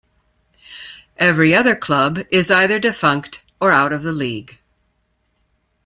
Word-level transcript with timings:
Every 1.17 1.53
other 1.53 1.75
club 1.75 2.21
is 2.31 2.49
either 2.49 2.79
defunct 2.79 3.43
or 3.59 3.71
out 3.71 3.93
of 3.93 4.01
the 4.01 4.11
League. 4.11 4.57